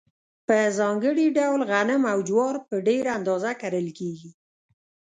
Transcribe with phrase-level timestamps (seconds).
[0.47, 4.31] په ځانګړي ډول غنم او جوار په ډېره اندازه کرل کیږي.